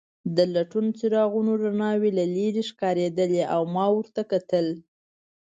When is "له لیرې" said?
2.19-2.63